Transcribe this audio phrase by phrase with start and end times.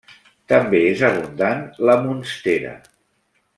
[0.53, 2.75] També és abundant la monstera.